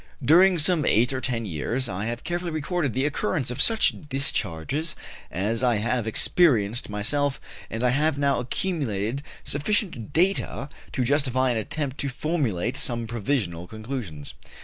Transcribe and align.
During 0.25 0.57
some 0.57 0.83
eight 0.83 1.13
or 1.13 1.21
ten 1.21 1.45
years 1.45 1.87
I 1.87 2.05
have 2.05 2.23
carefully 2.23 2.49
recorded 2.49 2.93
the 2.93 3.05
occurrence 3.05 3.51
of 3.51 3.61
such 3.61 3.93
discharges 4.09 4.95
as 5.29 5.61
I 5.61 5.75
have 5.75 6.07
experienced 6.07 6.89
myself, 6.89 7.39
and 7.69 7.83
I 7.83 7.89
have 7.89 8.17
now 8.17 8.39
accumulated 8.39 9.21
sufficient 9.43 10.11
data 10.11 10.69
to 10.93 11.03
justify 11.03 11.51
an 11.51 11.57
attempt 11.57 11.99
to 11.99 12.09
formulate 12.09 12.77
some 12.77 13.05
provisional 13.05 13.67
conclusions. 13.67 14.33